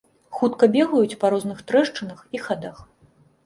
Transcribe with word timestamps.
Хутка 0.37 0.69
бегаюць 0.75 1.19
па 1.25 1.31
розных 1.35 1.63
трэшчынах 1.69 2.27
і 2.39 2.45
хадах. 2.49 2.85